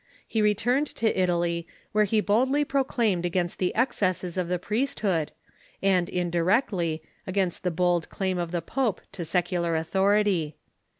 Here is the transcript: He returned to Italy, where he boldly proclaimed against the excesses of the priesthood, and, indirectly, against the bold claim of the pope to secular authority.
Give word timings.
He 0.27 0.41
returned 0.41 0.87
to 0.95 1.15
Italy, 1.21 1.67
where 1.91 2.05
he 2.05 2.21
boldly 2.21 2.65
proclaimed 2.65 3.23
against 3.23 3.59
the 3.59 3.71
excesses 3.75 4.35
of 4.35 4.47
the 4.47 4.57
priesthood, 4.57 5.31
and, 5.79 6.09
indirectly, 6.09 7.03
against 7.27 7.61
the 7.61 7.69
bold 7.69 8.09
claim 8.09 8.39
of 8.39 8.49
the 8.49 8.63
pope 8.63 9.01
to 9.11 9.23
secular 9.23 9.75
authority. 9.75 10.57